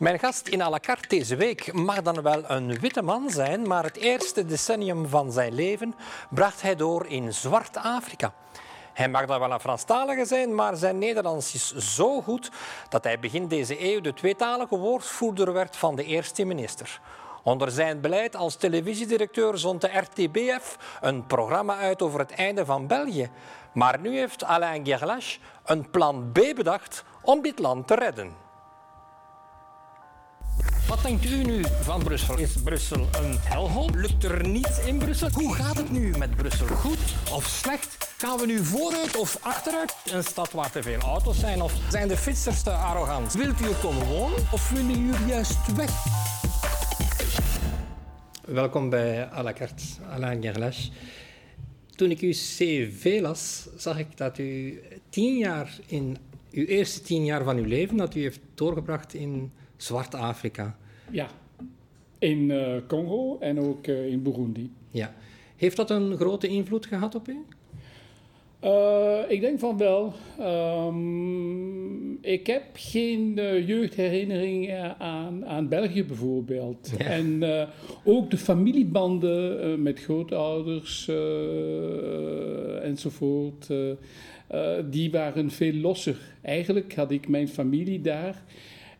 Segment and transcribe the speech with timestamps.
[0.00, 3.66] Mijn gast in à la carte deze week mag dan wel een witte man zijn,
[3.66, 5.94] maar het eerste decennium van zijn leven
[6.30, 8.32] bracht hij door in Zwart Afrika.
[8.92, 12.50] Hij mag dan wel een Franstalige zijn, maar zijn Nederlands is zo goed
[12.88, 17.00] dat hij begin deze eeuw de tweetalige woordvoerder werd van de eerste minister.
[17.42, 22.86] Onder zijn beleid als televisiedirecteur zond de RTBF een programma uit over het einde van
[22.86, 23.30] België.
[23.72, 28.48] Maar nu heeft Alain Gerlache een plan B bedacht om dit land te redden.
[30.90, 32.38] Wat denkt u nu van Brussel?
[32.38, 33.90] Is Brussel een helhol?
[33.94, 35.28] Lukt er niets in Brussel?
[35.32, 36.66] Hoe gaat het nu met Brussel?
[36.66, 36.98] Goed
[37.32, 38.14] of slecht?
[38.18, 39.94] Gaan we nu vooruit of achteruit?
[40.12, 41.62] Een stad waar te veel auto's zijn?
[41.62, 43.32] Of zijn de fietsers te arrogant?
[43.32, 46.04] Wilt u er komen wonen of willen jullie juist weg?
[48.44, 50.90] Welkom bij à la carte, Alain Gerlache.
[51.96, 56.16] Toen ik uw cv las, zag ik dat u tien jaar in
[56.52, 60.76] uw eerste tien jaar van uw leven dat u heeft doorgebracht in Zwart-Afrika.
[61.10, 61.28] Ja,
[62.18, 64.70] in uh, Congo en ook uh, in Burundi.
[64.90, 65.14] Ja.
[65.56, 67.44] Heeft dat een grote invloed gehad op u?
[68.64, 70.12] Uh, ik denk van wel.
[70.86, 76.92] Um, ik heb geen uh, jeugdherinneringen aan, aan België bijvoorbeeld.
[76.98, 77.04] Ja.
[77.04, 77.62] En uh,
[78.04, 81.10] ook de familiebanden met grootouders
[82.82, 83.68] enzovoort,
[84.90, 86.18] die waren veel losser.
[86.42, 88.42] Eigenlijk had ik mijn familie daar.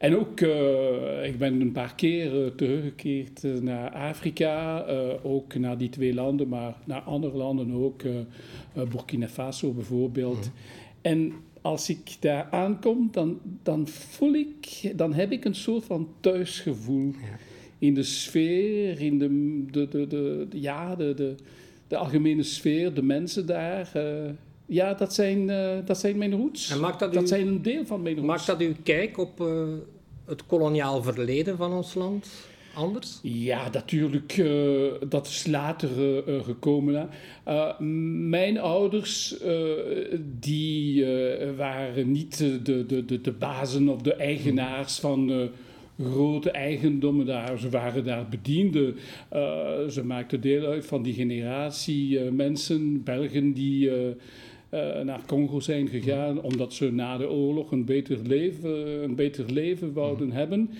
[0.01, 4.84] En ook, uh, ik ben een paar keer uh, teruggekeerd uh, naar Afrika,
[5.23, 8.03] ook naar die twee landen, maar naar andere landen ook,
[8.91, 10.51] Burkina Faso bijvoorbeeld.
[11.01, 16.09] En als ik daar aankom, dan, dan voel ik, dan heb ik een soort van
[16.20, 17.39] thuisgevoel ja.
[17.79, 19.29] in de sfeer, in de,
[19.70, 21.35] de, de, de, de ja, de, de,
[21.89, 23.92] de, algemene sfeer, de mensen daar.
[24.71, 26.71] Ja, dat zijn, uh, dat zijn mijn roots.
[26.71, 28.27] En maakt dat, zijn een deel van mijn roots.
[28.27, 29.63] Maakt dat uw kijk op uh,
[30.27, 32.29] het koloniaal verleden van ons land
[32.75, 33.19] anders?
[33.23, 34.37] Ja, natuurlijk.
[34.37, 35.89] Uh, dat is later
[36.45, 37.09] gekomen.
[38.29, 39.36] mijn ouders,
[40.39, 41.07] die
[41.57, 45.51] waren niet de, de, de, de bazen of de eigenaars van
[46.09, 47.59] grote eigendommen daar.
[47.59, 48.97] Ze waren daar bedienden.
[49.33, 53.95] Uh, ze maakten deel uit van die generatie uh, mensen, Belgen, die uh,
[55.05, 59.92] naar Congo zijn gegaan omdat ze na de oorlog een beter leven, een beter leven
[59.92, 60.33] wouden mm.
[60.33, 60.70] hebben.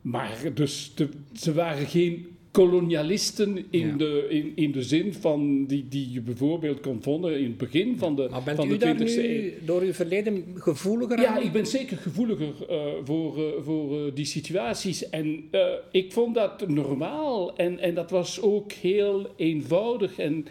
[0.00, 5.86] Maar dus de, ze waren geen kolonialisten in, de, in, in de zin van die,
[5.88, 8.94] die je bijvoorbeeld kon vinden in het begin van de, maar bent van u de
[8.94, 9.50] 20e eeuw.
[9.64, 14.24] door uw verleden gevoeliger Ja, ik ben zeker gevoeliger uh, voor, uh, voor uh, die
[14.24, 15.08] situaties.
[15.08, 15.50] En
[15.90, 20.46] ik vond dat normaal en, en dat was ook heel eenvoudig en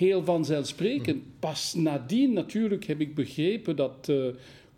[0.00, 1.16] heel vanzelfsprekend.
[1.16, 1.32] Mm.
[1.38, 4.12] Pas nadien natuurlijk heb ik begrepen dat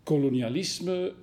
[0.03, 1.13] kolonialisme,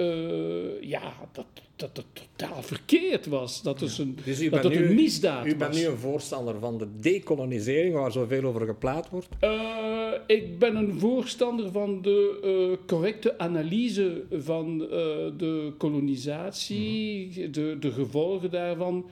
[0.80, 1.46] ja, dat
[1.80, 3.62] dat het totaal verkeerd was.
[3.62, 5.76] Dat, is een, dus dat het nu, een misdaad u bent was.
[5.76, 9.28] nu een voorstander van de decolonisering, waar zoveel over geplaat wordt?
[9.40, 17.52] Uh, ik ben een voorstander van de uh, correcte analyse van de kolonisatie, mm.
[17.52, 19.10] de, de gevolgen daarvan.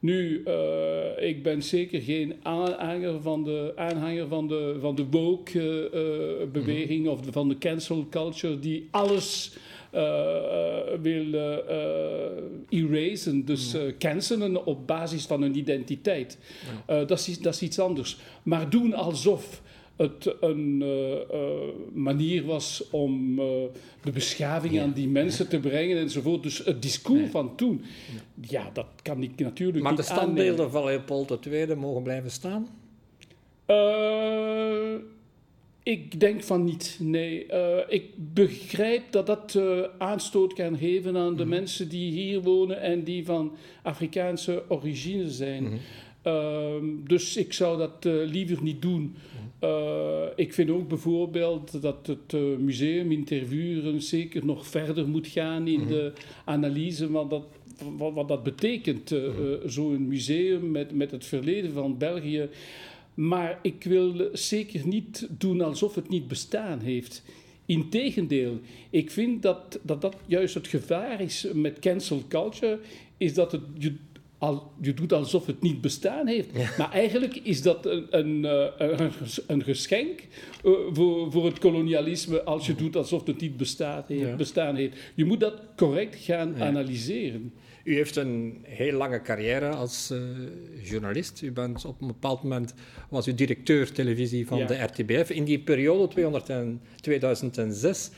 [0.00, 0.42] Nu,
[1.18, 7.08] ik ben zeker geen aanhanger van de, aanhanger van de, van de woke-beweging mm.
[7.08, 9.56] of de, van de cancel culture, die alles
[9.94, 10.00] uh,
[11.00, 11.34] wil
[12.68, 16.38] erasen, dus uh, cancelen op basis van een identiteit.
[16.86, 17.04] Ja.
[17.04, 18.18] dat, is, dat is iets anders.
[18.42, 19.62] Maar doen alsof
[20.02, 20.84] het een
[21.92, 23.36] manier was om
[24.02, 24.82] de beschaving ja.
[24.82, 26.42] aan die mensen te brengen enzovoort.
[26.42, 27.30] Dus het discours nee.
[27.30, 27.84] van toen,
[28.40, 32.30] ja, dat kan ik natuurlijk maar niet Maar de standbeelden van Leopold II mogen blijven
[32.30, 32.68] staan?
[35.82, 37.46] Ik denk van niet, nee.
[37.50, 41.48] Uh, ik begrijp dat dat uh, aanstoot kan geven aan de mm.
[41.48, 45.62] mensen die hier wonen en die van Afrikaanse origine zijn.
[45.62, 45.78] Mm.
[46.26, 46.74] Uh,
[47.06, 49.00] dus ik zou dat uh, liever niet doen.
[49.02, 50.28] Mm.
[50.36, 55.86] ik vind ook bijvoorbeeld dat het museum in Tervuren zeker nog verder moet gaan in
[55.86, 56.12] de
[56.44, 57.46] analyse wat dat,
[57.96, 59.14] wat, wat dat betekent.
[59.66, 62.48] Zo'n museum met, met het verleden van België.
[63.14, 67.22] Maar ik wil zeker niet doen alsof het niet bestaan heeft.
[67.66, 72.78] Integendeel, ik vind dat, dat dat juist het gevaar is met cancel culture,
[73.16, 73.94] is dat het, je,
[74.40, 76.48] al, je doet alsof het niet bestaan heeft.
[76.52, 76.70] Ja.
[76.78, 78.44] Maar eigenlijk is dat een, een,
[78.78, 79.10] een,
[79.46, 80.20] een geschenk
[80.64, 84.96] uh, voor, voor het kolonialisme als je doet alsof het niet bestaat, heeft, bestaan heeft.
[85.14, 86.66] Je moet dat correct gaan ja.
[86.66, 87.52] analyseren.
[87.84, 90.18] U heeft een heel lange carrière als uh,
[90.82, 91.42] journalist.
[91.42, 92.74] U bent op een bepaald moment
[93.08, 95.30] was u directeur televisie van de RTBF.
[95.30, 98.10] In die periode 200 en 2006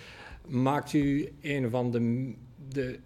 [0.49, 2.33] maakt u een van de,
[2.69, 2.99] de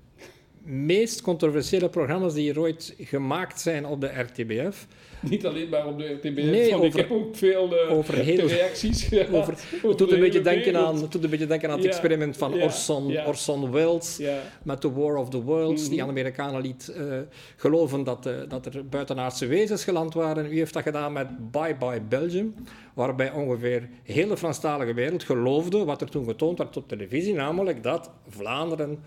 [0.67, 4.87] meest controversiële programma's die er ooit gemaakt zijn op de RTBF.
[5.21, 8.47] Niet alleen maar op de RTBF, nee, over, ik heb ook veel uh, over heel,
[8.47, 9.31] reacties gehad.
[9.31, 9.55] Over,
[9.97, 13.71] doet een beetje denken aan, het een beetje denken aan het experiment van Orson, Orson
[13.71, 14.21] Welles
[14.63, 16.03] met The War of the Worlds, die mhm.
[16.03, 17.19] aan Amerikanen liet uh,
[17.57, 20.53] geloven dat, uh, dat er buitenaardse wezens geland waren.
[20.53, 22.55] U heeft dat gedaan met Bye Bye Belgium,
[22.95, 27.83] waarbij ongeveer de hele Franstalige wereld geloofde wat er toen getoond werd op televisie, namelijk
[27.83, 28.99] dat Vlaanderen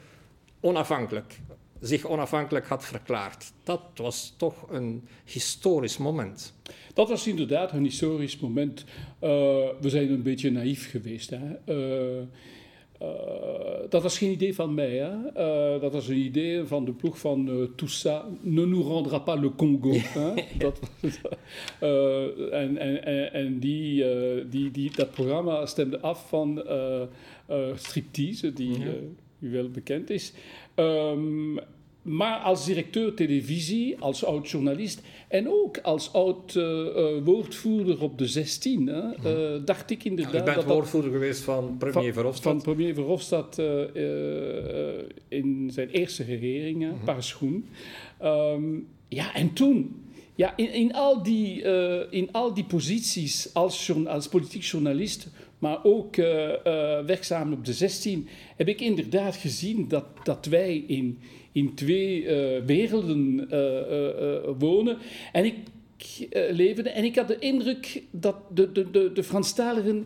[0.60, 1.40] onafhankelijk,
[1.80, 3.52] zich onafhankelijk had verklaard.
[3.64, 6.54] Dat was toch een historisch moment.
[6.94, 8.84] Dat was inderdaad een historisch moment.
[8.84, 9.30] Uh,
[9.82, 11.30] we zijn een beetje naïef geweest.
[11.30, 11.40] Hè?
[11.66, 12.22] Uh,
[13.02, 13.08] uh,
[13.90, 14.98] dat was geen idee van mij.
[14.98, 15.16] Hè?
[15.38, 19.40] Uh, dat was een idee van de ploeg van uh, ça ne nous rendra pas
[19.40, 19.94] le Congo.
[20.58, 20.80] dat,
[22.52, 24.06] en en, en die,
[24.50, 26.64] die, die, dat programma stemde af van
[27.76, 28.78] striptease, die
[29.40, 30.34] u wel bekend is.
[30.76, 31.60] Um,
[32.02, 38.18] maar als directeur televisie, als oud journalist en ook als oud uh, uh, woordvoerder op
[38.18, 39.02] de 16, hè,
[39.56, 40.34] uh, dacht ik inderdaad.
[40.34, 42.64] Ja, je bent woordvoerder geweest van premier Verhofstadt?
[42.64, 43.58] Van premier Verhofstadt
[45.28, 47.04] in zijn eerste regering, mm -hmm.
[47.04, 47.66] Paarsschoen.
[48.24, 50.04] Um, ja, en toen.
[50.36, 51.62] Ja, in, in, al die,
[52.10, 56.26] in al die posities als, als politiek journalist maar ook uh,
[57.06, 61.20] werkzaam op de 16, heb ik inderdaad gezien dat, dat wij in,
[61.52, 63.48] in twee uh, werelden
[64.60, 64.98] wonen.
[65.32, 65.56] En ik
[66.52, 70.06] leefde en ik had de indruk dat de, de, de, de Franstaligen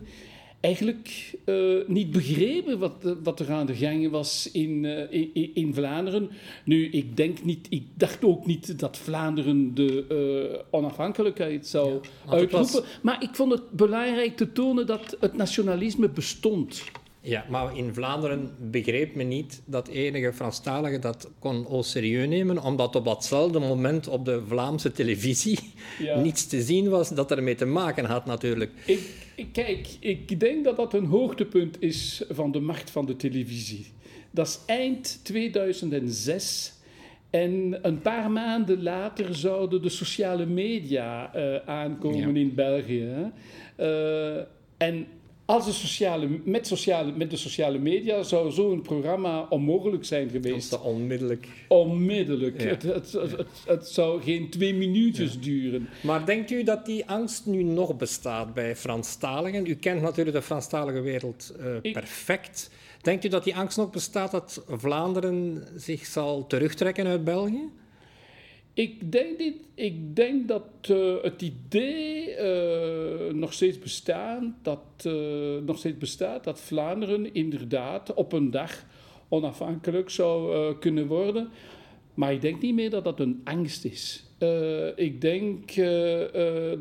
[0.64, 5.74] eigenlijk uh, niet begrepen wat, wat er aan de gang was in, uh, in, in,
[5.74, 6.30] Vlaanderen.
[6.64, 12.82] Nu, ik, denk niet, ik dacht ook niet dat Vlaanderen de onafhankelijkheid zou ja, uitroepen.
[13.02, 16.82] Maar ik vond het belangrijk te tonen dat het nationalisme bestond.
[17.26, 22.62] Ja, maar in Vlaanderen begreep men niet dat enige Franstaligen dat kon au serieus nemen,
[22.62, 25.58] omdat op datzelfde moment op de Vlaamse televisie
[25.98, 26.20] ja.
[26.22, 28.70] niets te zien was dat ermee te maken had natuurlijk.
[28.86, 29.00] Ik,
[29.34, 33.86] ik, kijk, ik denk dat dat een hoogtepunt is van de macht van de televisie.
[34.30, 36.72] Dat is eind 2006
[37.30, 43.32] en een paar maanden later zouden de sociale media uh, aankomen in België.
[43.80, 44.36] Uh,
[44.76, 45.06] en
[45.44, 50.70] als de sociale, met, sociale, met de sociale media zou zo'n programma onmogelijk zijn geweest.
[50.70, 51.48] Dat onmiddellijk.
[51.68, 52.62] Onmiddellijk.
[52.62, 55.88] Het, het, het, het, zou geen twee minuutjes duren.
[56.02, 59.66] Maar denkt u dat die angst nu nog bestaat bij Franstaligen?
[59.66, 62.70] U kent natuurlijk de Franstalige wereld uh, perfect.
[63.00, 67.70] Denkt u dat die angst nog bestaat dat Vlaanderen zich zal terugtrekken uit België?
[68.74, 75.14] Ik denk, dit, ik denk dat uh, het idee uh, nog, steeds bestaat, dat, uh,
[75.66, 78.84] nog steeds bestaat dat Vlaanderen inderdaad op een dag
[79.28, 81.48] onafhankelijk zou kunnen worden.
[82.14, 84.24] Maar ik denk niet meer dat dat een angst is.
[84.96, 85.74] ik denk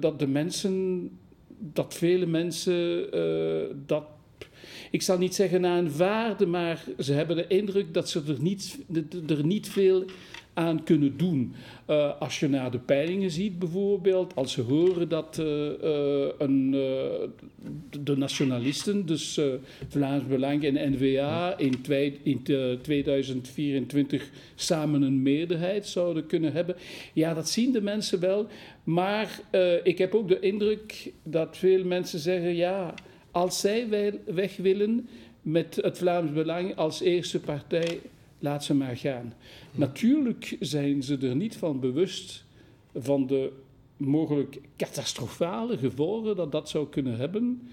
[0.01, 1.09] dat de mensen,
[1.57, 3.09] dat vele mensen
[3.85, 4.03] dat
[4.91, 8.79] ik zal niet zeggen aanvaarden, maar ze hebben de indruk dat ze er niet,
[9.27, 10.05] er niet veel
[10.53, 11.53] aan kunnen doen.
[11.89, 16.71] Uh, als je naar de peilingen ziet bijvoorbeeld, als ze horen dat uh, uh, een,
[18.03, 19.39] de nationalisten, dus
[19.87, 21.75] Vlaams Belang en N-VA, in,
[22.23, 22.43] in
[22.81, 26.75] 2024 samen een meerderheid zouden kunnen hebben.
[27.13, 28.47] Ja, dat zien de mensen wel.
[28.83, 29.39] Maar
[29.83, 32.93] ik heb ook de indruk dat veel mensen zeggen, ja,
[33.31, 33.87] als zij
[34.25, 35.07] weg willen
[35.41, 37.99] met het Vlaams Belang als eerste partij
[38.43, 39.33] laat ze maar gaan.
[39.71, 42.45] Natuurlijk zijn ze er niet van bewust
[42.95, 43.51] van de
[43.97, 47.67] mogelijk catastrofale gevolgen dat dat zou kunnen hebben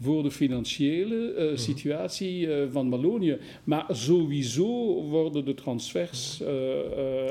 [0.00, 3.38] voor de financiële uh, situatie uh, van Wallonië.
[3.64, 6.48] Maar sowieso worden de transfers uh,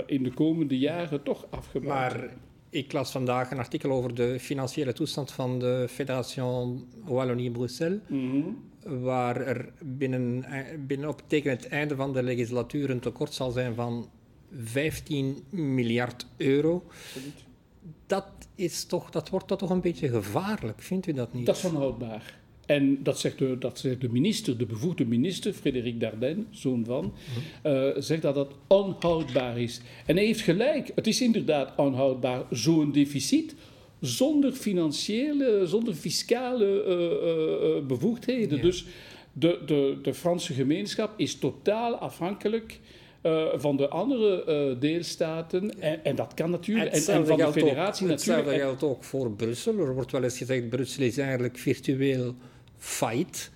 [0.05, 1.93] in de komende jaren toch afgebouwd.
[1.93, 2.33] Maar
[2.69, 7.99] ik las vandaag een artikel over de financiële toestand van de Fédération Wallonie-Bruxelles.
[8.07, 10.45] Mm waar er binnen,
[10.87, 14.09] binnen op tegen het einde van de legislatuur een tekort zal zijn van
[14.63, 16.83] 15 miljard euro.
[18.07, 21.45] Dat, is toch, dat wordt toch een beetje gevaarlijk, vindt u dat niet?
[21.45, 22.37] Dat is onhoudbaar.
[22.65, 27.13] En dat zegt, de, dat zegt de minister, de bevoegde minister, Frederik Dardenne, zoon van,
[27.65, 29.81] uh, zegt dat dat onhoudbaar is.
[30.05, 33.55] En hij heeft gelijk, het is inderdaad onhoudbaar, zo'n deficit
[33.99, 38.61] zonder financiële, zonder fiscale uh, uh, bevoegdheden.
[38.61, 38.85] Dus
[39.33, 42.79] de, de, de Franse gemeenschap is totaal afhankelijk
[43.23, 45.81] uh, van de andere deelstaten.
[45.81, 46.93] En, en, dat kan natuurlijk.
[46.93, 48.09] En, en, van de federatie ook, natuurlijk.
[48.09, 49.77] Hetzelfde geldt ook voor Brussel.
[49.77, 52.35] Er wordt wel eens gezegd: Brussel is eigenlijk virtueel
[52.77, 53.51] fight.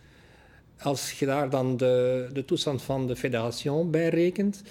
[0.80, 4.64] Als je daar dan de, de toestand van de federatie bij rekent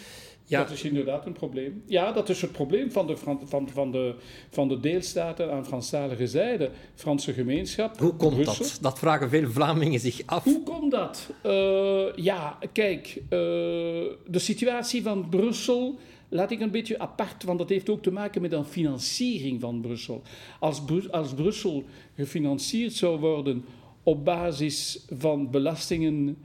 [0.52, 0.62] Ja.
[0.64, 1.82] Dat is inderdaad een probleem.
[1.86, 4.14] Ja, dat is het probleem van de, van, van, de,
[4.50, 6.70] van de deelstaten aan Franstalige zijde.
[6.94, 7.98] Franse gemeenschap.
[7.98, 8.78] Hoe komt dat?
[8.80, 10.44] Dat vragen veel Vlamingen zich af.
[10.44, 11.30] Hoe komt dat?
[11.46, 17.68] Uh, ja, kijk, uh, de situatie van Brussel laat ik een beetje apart, want dat
[17.68, 20.22] heeft ook te maken met de financiering van Brussel.
[20.60, 21.84] Als, als Brussel
[22.16, 23.64] gefinancierd zou worden
[24.02, 26.36] op basis van belastingen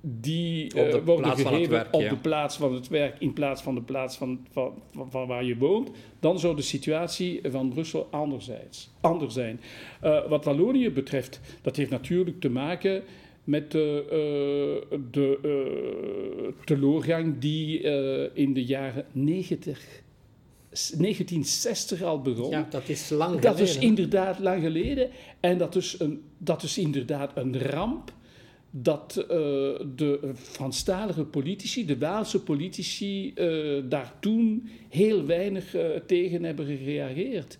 [0.00, 4.16] die uh, worden gegeven op de plaats van het werk in plaats van de plaats
[4.16, 8.50] van, van, van, waar je woont, dan zou de situatie van Brussel anders,
[9.00, 9.60] anders zijn.
[10.04, 13.02] Uh, wat Wallonië betreft, dat heeft natuurlijk te maken
[13.44, 15.38] met de, de
[16.64, 17.80] teleurgang die
[18.32, 20.02] in de jaren 90
[20.70, 22.50] 1960 al begon.
[22.50, 23.50] Ja, dat is lang geleden.
[23.50, 25.10] Dat is inderdaad lang geleden.
[25.40, 28.12] En dat is, een, dat is inderdaad een ramp
[28.70, 29.26] dat uh,
[29.96, 37.58] de Franstalige politici, de Waalse politici, uh, daar toen heel weinig uh, tegen hebben gereageerd.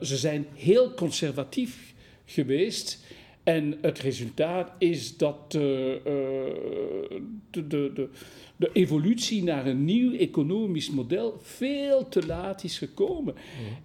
[0.00, 3.04] ze zijn heel conservatief geweest.
[3.44, 6.00] En het resultaat is dat de,
[7.50, 8.08] de, de,
[8.56, 13.34] de evolutie naar een nieuw economisch model veel te laat is gekomen.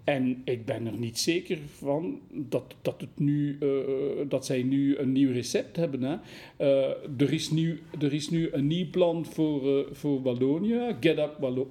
[0.03, 3.69] En ik ben er niet zeker van dat, dat, het nu, uh,
[4.27, 6.01] dat zij nu een nieuw recept hebben.
[6.01, 6.15] Hè.
[6.59, 11.17] Uh, er, is nu, er is nu een nieuw plan voor, uh, voor Wallonië, Get
[11.17, 11.69] Up Wallo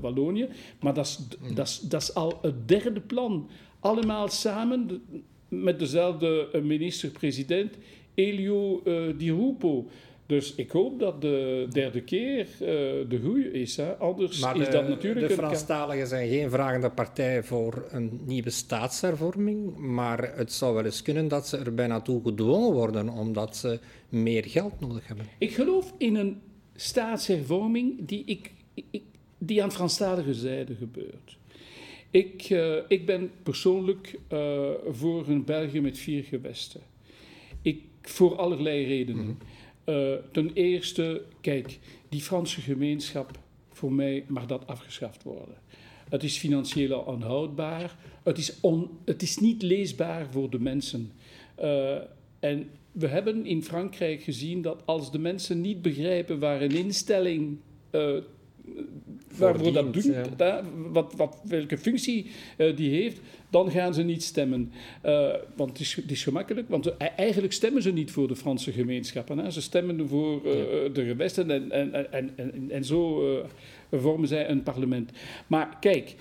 [0.00, 0.48] Wallonië.
[0.80, 1.18] Maar dat is,
[1.54, 3.48] dat, is, dat is al het derde plan.
[3.80, 5.02] Allemaal samen
[5.50, 7.76] met dezelfde minister-president,
[8.14, 8.82] Elio
[9.16, 9.86] Di Rupo.
[10.26, 12.68] Dus ik hoop dat de derde keer uh,
[13.08, 13.76] de goede is.
[13.76, 13.96] Hè.
[13.96, 15.28] Anders is dat natuurlijk...
[15.28, 21.02] De Franstaligen zijn geen vragende partij voor een nieuwe staatshervorming, maar het zou wel eens
[21.02, 23.78] kunnen dat ze er bijna toe gedwongen worden, omdat ze
[24.08, 25.26] meer geld nodig hebben.
[25.38, 26.40] Ik geloof in een
[26.74, 28.50] staatshervorming die, ik,
[28.90, 29.02] ik
[29.38, 31.38] die aan Franstalige zijde gebeurt.
[32.10, 36.80] Ik, uh, ik ben persoonlijk uh, voor een België met vier gewesten.
[37.62, 39.24] Ik, voor allerlei redenen.
[39.24, 39.36] Mm
[39.84, 39.94] -hmm.
[39.94, 43.38] Uh, ten eerste, kijk, die Franse gemeenschap,
[43.72, 45.54] voor mij mag dat afgeschaft worden.
[46.08, 47.96] Het is financieel onhoudbaar.
[48.22, 51.12] Het is, on, het is niet leesbaar voor de mensen.
[52.40, 57.58] En we hebben in Frankrijk gezien dat als de mensen niet begrijpen waar een instelling
[57.90, 58.16] uh,
[59.40, 60.04] waarvoor dat doet,
[60.36, 60.62] ja.
[60.92, 63.20] wat, wat, welke functie uh, die heeft,
[63.50, 64.72] dan gaan ze niet stemmen.
[65.06, 68.72] Uh, want het is, het is, gemakkelijk, want eigenlijk stemmen ze niet voor de Franse
[68.72, 69.38] gemeenschappen.
[69.38, 69.50] Hè.
[69.50, 70.52] Ze stemmen voor uh,
[70.92, 73.22] de gewesten en, en, en, en, en zo
[73.90, 75.10] vormen zij een parlement.
[75.46, 76.16] Maar kijk,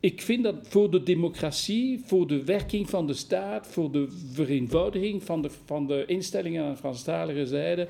[0.00, 5.22] ik vind dat voor de democratie, voor de werking van de staat, voor de vereenvoudiging
[5.22, 7.88] van de, van de instellingen aan de Franstalige zijde,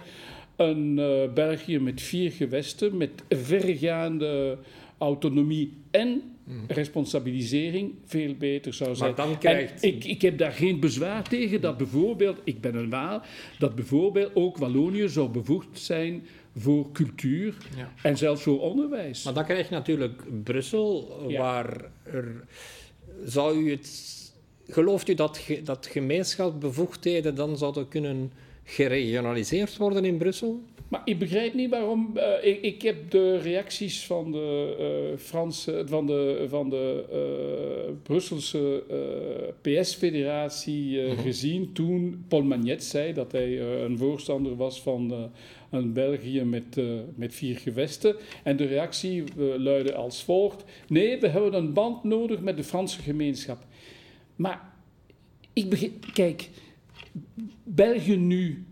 [0.56, 4.58] een uh, België met vier gewesten, met verregaande
[4.98, 6.58] autonomie en mhm.
[6.66, 9.14] responsabilisering veel beter zou zijn.
[9.14, 9.82] Maar dan krijgt...
[9.82, 13.22] ik, ik heb daar geen bezwaar tegen dat bijvoorbeeld, ik ben een Waal,
[13.58, 17.92] dat bijvoorbeeld ook Wallonië zou bevoegd zijn voor cultuur ja.
[18.02, 19.25] en zelfs voor onderwijs.
[19.25, 21.40] Maar dan krijg je natuurlijk Brussel, ja.
[21.40, 22.44] waar er...
[23.25, 24.14] Zou u het...
[24.68, 28.32] Gelooft u dat, ge, dat gemeenschapsbevoegdheden dan zouden kunnen
[28.66, 30.61] geregionaliseerd worden in Brussel?
[30.88, 32.11] Maar ik begrijp niet waarom.
[32.14, 34.76] Uh, ik, ik, heb de reacties van de
[35.12, 38.82] uh, Franse, van de, van de uh, Brusselse
[39.61, 41.18] PS-federatie -huh.
[41.18, 45.30] gezien toen Paul Magnet zei dat hij een voorstander was van
[45.70, 46.80] een België met,
[47.14, 48.16] met vier gewesten.
[48.42, 49.25] En de reactie
[49.58, 53.64] luidde als volgt: nee, we hebben een band nodig met de Franse gemeenschap.
[54.37, 54.73] Maar
[55.52, 56.49] ik begin, kijk.
[57.76, 58.64] België nu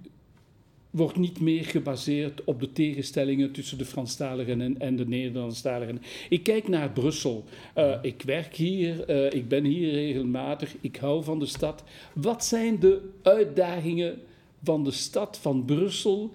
[0.90, 6.02] wordt niet meer gebaseerd op de tegenstellingen tussen de Franstaligen en, en de Nederlandstaligen.
[6.28, 7.44] Ik kijk naar Brussel.
[7.78, 11.84] Uh, ik werk hier, uh, ik ben hier regelmatig, ik hou van de stad.
[12.12, 14.18] Wat zijn de uitdagingen
[14.62, 16.32] van de stad van Brussel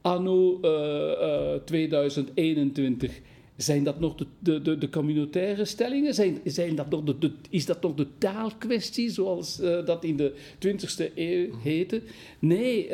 [0.00, 3.20] anno uh, 2021?
[3.56, 6.14] Zijn dat nog de, de, de, de communautaire stellingen?
[6.14, 10.16] Zijn, zijn dat nog de, de, is dat nog de taalkwestie, zoals uh, dat in
[10.16, 10.32] de
[10.66, 12.02] 20e eeuw heette?
[12.38, 12.90] Nee, uh,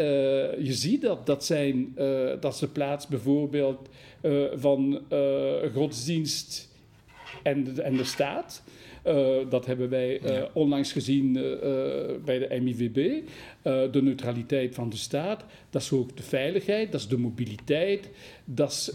[0.64, 1.26] je ziet dat.
[1.26, 3.88] Dat, zijn, uh, dat ze plaats bijvoorbeeld
[4.54, 5.00] van
[5.74, 6.68] godsdienst
[7.42, 8.62] en en de staat.
[9.06, 10.48] Uh, dat hebben wij ja.
[10.52, 11.42] onlangs gezien uh,
[12.24, 13.22] bij de MIVB.
[13.92, 18.08] de neutraliteit van de staat, dat is ook de veiligheid, dat is de mobiliteit,
[18.44, 18.92] dat is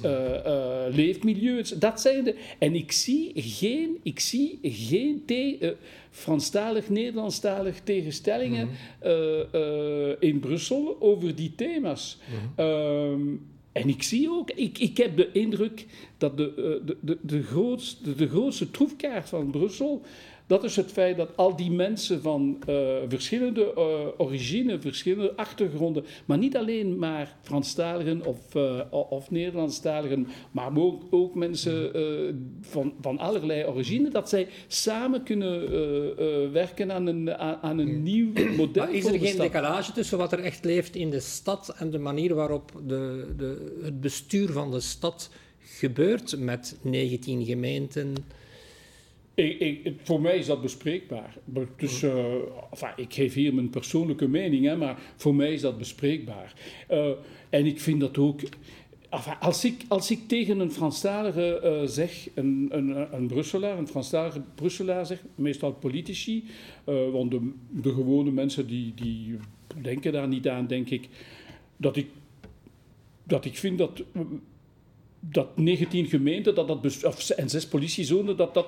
[0.96, 1.64] leefmilieu.
[1.80, 2.36] Dat zijn de.
[2.60, 5.76] En ik zie geen, ik zie geen te,
[6.10, 10.16] Franstalig, Nederlandstalig tegenstellingen mm -hmm.
[10.20, 12.18] in Brussel over die thema's.
[12.28, 13.56] Mm -hmm.
[13.78, 15.86] En ik zie ook, ik, heb de indruk
[16.18, 20.02] dat de, eh, de, de, de, grootste, de grootste troefkaart van Brussel
[20.48, 22.76] dat is het feit dat al die mensen van uh,
[23.08, 23.84] verschillende uh,
[24.18, 31.36] origine, verschillende achtergronden, maar niet alleen maar Franstaligen of, uh, of Nederlandstaligen, maar ook, ook
[31.36, 31.92] mensen
[32.62, 38.86] van, van allerlei origine, dat zij samen kunnen werken aan een, aan, een nieuw model.
[38.86, 42.00] Maar is er geen decalage tussen wat er echt leeft in de stad en de
[42.00, 48.16] manier waarop de, de, het bestuur van de stad gebeurt met 19 gemeenten?
[49.38, 51.38] Ik, ik, voor mij is dat bespreekbaar.
[51.78, 52.34] Dus, uh,
[52.72, 56.54] enfin, ik geef hier mijn persoonlijke mening, hè, maar voor mij is dat bespreekbaar.
[56.92, 57.10] Uh,
[57.50, 58.40] en ik vind dat ook.
[59.10, 63.88] Enfin, als, ik, als ik tegen een Franstalige uh, zeg, een, een, een Brusselaar, een
[63.88, 66.44] Franstalige Brusselaar zeg, meestal politici,
[66.84, 69.38] want de, de, gewone mensen die, die
[69.82, 71.08] denken daar niet aan, denk ik,
[71.78, 72.08] dat ik,
[73.24, 74.04] dat ik vind dat,
[75.20, 78.68] dat 19 gemeenten dat dat, of, en zes politiezonen, dat dat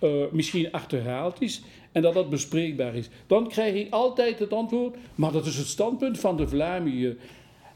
[0.00, 3.08] uh, misschien achterhaald is en dat dat bespreekbaar is.
[3.26, 7.18] Dan krijg ik altijd het antwoord, maar dat is het standpunt van de Vlamingen.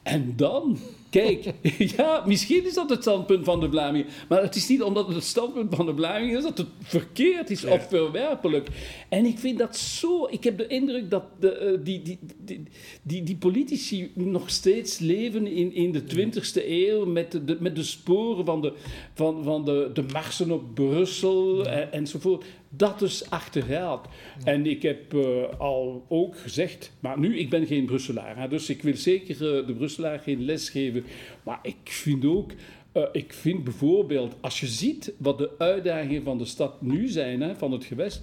[0.09, 0.79] En dan,
[1.11, 1.53] kijk,
[1.97, 4.07] ja, misschien is dat het standpunt van de Vlamingen.
[4.29, 7.51] Maar het is niet omdat het het standpunt van de Vlamingen is dat het verkeerd
[7.51, 8.69] is of verwerpelijk.
[9.09, 10.27] En ik vind dat zo.
[10.31, 12.63] Ik heb de indruk dat de, uh, die, die, die,
[13.03, 17.83] die, die, politici nog steeds leven in, in de 20e eeuw met de, met de
[17.83, 18.73] sporen van de,
[19.15, 24.07] van, van de, de marsen op Brussel en, enzovoort dat is achterhaald.
[24.45, 28.71] En ik heb uh, al ook gezegd, maar nu, ik ben geen Brusselaar, hè, dus
[28.71, 31.05] ik wil zeker uh, de Brusselaar geen les geven.
[31.43, 32.53] Maar ik vind ook,
[32.93, 37.41] uh, ik vind bijvoorbeeld, als je ziet wat de uitdagingen van de stad nu zijn,
[37.41, 38.23] hè, van het gewest,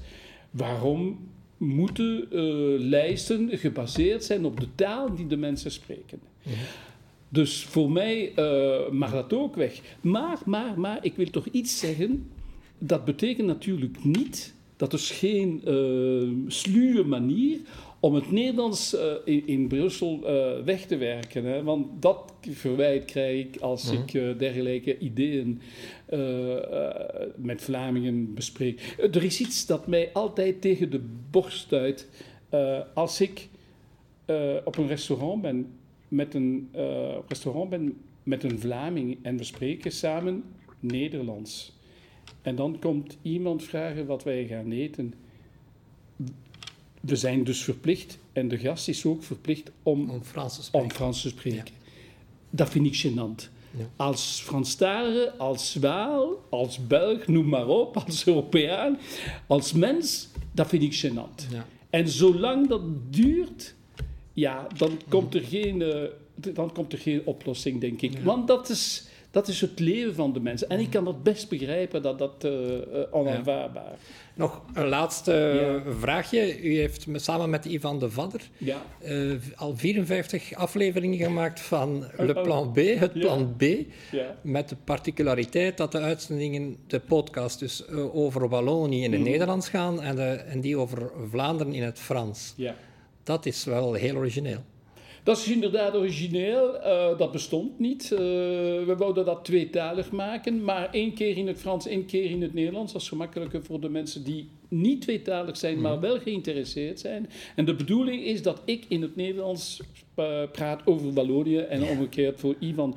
[0.51, 2.27] waarom moeten
[2.79, 6.19] lijsten gebaseerd zijn op de taal die de mensen spreken?
[6.41, 6.51] Ja.
[7.29, 8.33] Dus voor mij
[8.91, 9.81] mag dat ook weg.
[10.01, 12.29] Maar, maar, maar, ik wil toch iets zeggen
[12.77, 17.59] dat betekent natuurlijk niet dat er geen uh, sluwe manier
[17.99, 21.45] om het Nederlands uh, in, in, Brussel uh, weg te werken.
[21.45, 21.63] Hè?
[21.63, 23.97] Want dat verwijt krijg ik als mm.
[23.97, 25.61] ik dergelijke ideeën
[27.35, 28.95] met Vlamingen bespreek.
[29.11, 32.09] Er is iets dat mij altijd tegen de borst stuit.
[32.93, 33.47] als ik
[34.63, 35.67] op een restaurant ben
[36.07, 36.69] met een
[37.27, 40.43] restaurant ben met een Vlaming en we spreken samen
[40.79, 41.75] Nederlands.
[42.41, 45.13] En dan komt iemand vragen wat wij gaan eten.
[47.01, 50.89] We zijn dus verplicht, en de gast is ook verplicht om, om Frans te spreken.
[50.89, 51.73] Om Frans te spreken.
[52.49, 53.49] Dat vind ik gênant.
[53.77, 53.89] Ja.
[53.95, 58.97] Als Franstalige, als Waal, als Belg, noem maar op, als Europeaan,
[59.47, 61.51] als mens, dat vind ik gênant.
[61.51, 61.67] Ja.
[61.89, 63.75] En zolang dat duurt,
[64.33, 66.03] ja, dan komt er geen, uh,
[66.53, 68.19] dan komt er geen oplossing, denk ik.
[68.19, 70.69] Want dat is dat is het leven van de mensen.
[70.69, 72.51] En ik kan dat best begrijpen, dat dat uh,
[73.11, 73.97] onaanvaardbaar ja.
[74.33, 75.93] Nog een laatste ja.
[75.99, 76.61] vraagje.
[76.61, 78.81] U heeft samen met Ivan de Vadder ja.
[79.05, 83.63] uh, al 54 afleveringen gemaakt van Le Plan B, het Plan B.
[84.41, 89.27] Met de particulariteit dat de uitzendingen, de podcast, dus over Wallonië in het mm.
[89.27, 92.55] Nederlands gaan en, de, en die over Vlaanderen in het Frans.
[93.23, 94.63] Dat is wel heel origineel.
[95.25, 96.75] Dat is inderdaad origineel.
[96.75, 98.09] Uh, dat bestond niet.
[98.11, 102.41] Uh, we wilden dat tweetalig maken, maar één keer in het Frans, één keer in
[102.41, 102.93] het Nederlands.
[102.93, 106.01] Dat is gemakkelijker voor de mensen die niet tweetalig zijn, maar mhm.
[106.01, 107.29] wel geïnteresseerd zijn.
[107.55, 109.81] En de bedoeling is dat ik in het Nederlands
[110.15, 112.95] uh, praat over Wallonië en omgekeerd voor Ivan.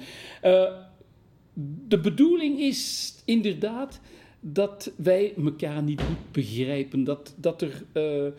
[1.88, 4.01] de bedoeling is inderdaad
[4.41, 7.05] dat wij elkaar niet goed begrijpen.
[7.05, 8.33] Dat, dat er eh,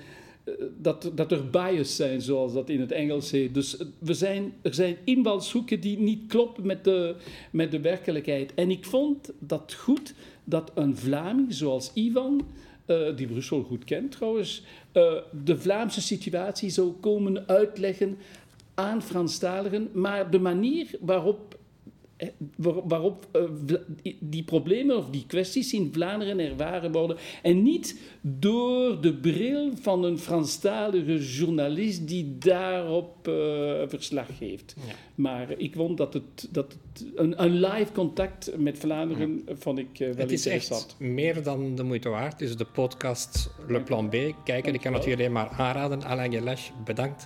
[0.77, 3.53] dat, dat er bias zijn, zoals dat in het Engels heet.
[3.53, 7.15] Dus eh, we zijn, er zijn invalshoeken die niet kloppen met de,
[7.51, 8.53] met de werkelijkheid.
[8.53, 12.47] En ik vond dat goed dat een Vlaming zoals Ivan,
[12.85, 14.63] uh, die Brussel goed kent trouwens,
[15.43, 18.17] de Vlaamse situatie zou komen uitleggen
[18.79, 21.58] aan Franstaligen, maar de manier waarop eh,
[22.88, 23.75] waarop uh,
[24.19, 27.17] die problemen of die kwesties in Vlaanderen ervaren worden.
[27.41, 33.34] En niet door de bril van een Franstalige journalist die daarop uh,
[33.88, 34.75] verslag geeft.
[34.88, 34.93] Ja.
[35.15, 39.55] Maar ik vond dat het, dat het een, een live contact met Vlaanderen ja.
[39.55, 42.39] vond ik wel het is echt meer dan de moeite waard.
[42.39, 44.15] Dus de podcast Le Plan B.
[44.43, 46.03] Kijken, ik kan het jullie maar aanraden.
[46.03, 47.25] Alain Gelesch, bedankt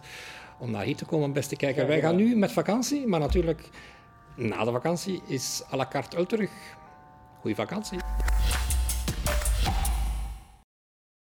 [0.59, 1.87] om naar hier te komen, beste kijker.
[1.87, 3.69] Wij gaan nu met vakantie, maar natuurlijk
[4.37, 6.49] na de vakantie is à la carte terug.
[7.41, 7.99] Goeie vakantie.